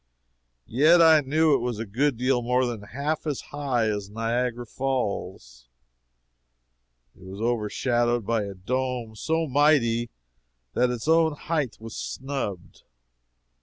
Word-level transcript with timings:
Yet 0.65 0.99
I 0.99 1.21
knew 1.21 1.53
it 1.53 1.59
was 1.59 1.77
a 1.77 1.85
good 1.85 2.17
deal 2.17 2.41
more 2.41 2.65
than 2.65 2.81
half 2.81 3.27
as 3.27 3.39
high 3.53 3.87
as 3.87 4.09
Niagara 4.09 4.65
Falls. 4.65 5.67
It 7.15 7.21
was 7.21 7.39
overshadowed 7.39 8.25
by 8.25 8.45
a 8.45 8.55
dome 8.55 9.15
so 9.15 9.45
mighty 9.45 10.09
that 10.73 10.89
its 10.89 11.07
own 11.07 11.33
height 11.33 11.77
was 11.79 11.95
snubbed. 11.95 12.81